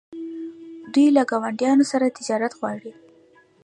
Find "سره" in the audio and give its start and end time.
1.91-2.15